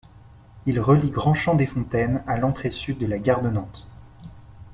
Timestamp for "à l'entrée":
2.25-2.71